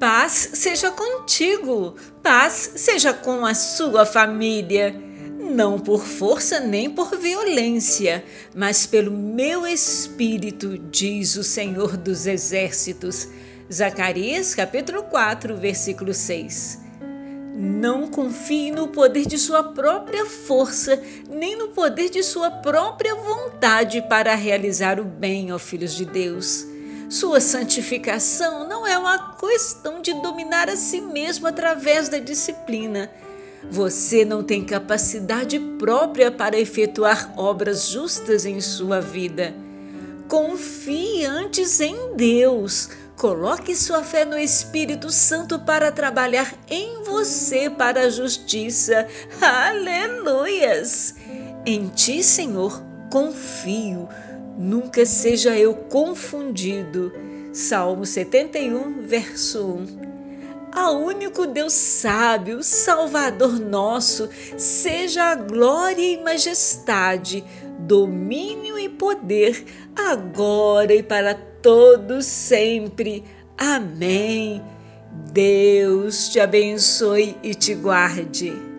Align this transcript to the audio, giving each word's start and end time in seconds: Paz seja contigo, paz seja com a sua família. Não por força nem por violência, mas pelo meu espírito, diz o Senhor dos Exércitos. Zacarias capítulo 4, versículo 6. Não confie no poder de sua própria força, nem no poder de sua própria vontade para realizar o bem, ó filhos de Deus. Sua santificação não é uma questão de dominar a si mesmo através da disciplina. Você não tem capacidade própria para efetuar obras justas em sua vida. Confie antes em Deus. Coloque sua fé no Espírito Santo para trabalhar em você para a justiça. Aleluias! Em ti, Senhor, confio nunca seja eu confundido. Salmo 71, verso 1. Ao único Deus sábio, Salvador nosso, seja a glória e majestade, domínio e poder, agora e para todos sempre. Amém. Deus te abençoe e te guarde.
Paz 0.00 0.52
seja 0.54 0.90
contigo, 0.90 1.94
paz 2.22 2.72
seja 2.76 3.12
com 3.12 3.44
a 3.44 3.52
sua 3.52 4.06
família. 4.06 4.98
Não 5.38 5.78
por 5.78 6.06
força 6.06 6.58
nem 6.58 6.88
por 6.88 7.18
violência, 7.18 8.24
mas 8.54 8.86
pelo 8.86 9.12
meu 9.12 9.66
espírito, 9.66 10.78
diz 10.78 11.36
o 11.36 11.44
Senhor 11.44 11.98
dos 11.98 12.26
Exércitos. 12.26 13.28
Zacarias 13.70 14.54
capítulo 14.54 15.02
4, 15.02 15.54
versículo 15.58 16.14
6. 16.14 16.78
Não 17.54 18.08
confie 18.08 18.70
no 18.70 18.88
poder 18.88 19.26
de 19.26 19.36
sua 19.36 19.62
própria 19.62 20.24
força, 20.24 20.98
nem 21.28 21.56
no 21.56 21.68
poder 21.68 22.08
de 22.08 22.22
sua 22.22 22.50
própria 22.50 23.14
vontade 23.16 24.00
para 24.08 24.34
realizar 24.34 24.98
o 24.98 25.04
bem, 25.04 25.52
ó 25.52 25.58
filhos 25.58 25.94
de 25.94 26.06
Deus. 26.06 26.64
Sua 27.08 27.40
santificação 27.40 28.68
não 28.68 28.86
é 28.86 28.96
uma 28.96 29.36
questão 29.36 30.00
de 30.00 30.12
dominar 30.14 30.68
a 30.68 30.76
si 30.76 31.00
mesmo 31.00 31.46
através 31.46 32.08
da 32.08 32.18
disciplina. 32.18 33.10
Você 33.68 34.24
não 34.24 34.42
tem 34.42 34.64
capacidade 34.64 35.58
própria 35.78 36.30
para 36.30 36.58
efetuar 36.58 37.34
obras 37.36 37.88
justas 37.88 38.46
em 38.46 38.60
sua 38.60 39.00
vida. 39.00 39.54
Confie 40.28 41.24
antes 41.24 41.80
em 41.80 42.14
Deus. 42.14 42.88
Coloque 43.16 43.76
sua 43.76 44.02
fé 44.02 44.24
no 44.24 44.38
Espírito 44.38 45.10
Santo 45.10 45.58
para 45.58 45.92
trabalhar 45.92 46.54
em 46.70 47.02
você 47.02 47.68
para 47.68 48.02
a 48.02 48.08
justiça. 48.08 49.06
Aleluias! 49.42 51.16
Em 51.66 51.88
ti, 51.88 52.22
Senhor, 52.22 52.82
confio 53.10 54.08
nunca 54.60 55.06
seja 55.06 55.58
eu 55.58 55.74
confundido. 55.74 57.12
Salmo 57.52 58.04
71, 58.04 59.06
verso 59.06 59.66
1. 59.66 60.10
Ao 60.72 60.96
único 60.96 61.46
Deus 61.46 61.72
sábio, 61.72 62.62
Salvador 62.62 63.58
nosso, 63.58 64.28
seja 64.56 65.32
a 65.32 65.34
glória 65.34 66.00
e 66.00 66.22
majestade, 66.22 67.42
domínio 67.80 68.78
e 68.78 68.88
poder, 68.88 69.64
agora 69.96 70.94
e 70.94 71.02
para 71.02 71.34
todos 71.34 72.24
sempre. 72.24 73.24
Amém. 73.58 74.62
Deus 75.32 76.28
te 76.28 76.38
abençoe 76.38 77.36
e 77.42 77.52
te 77.52 77.74
guarde. 77.74 78.69